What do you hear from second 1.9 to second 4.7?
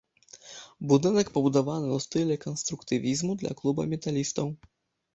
ў стылі канструктывізму для клуба металістаў.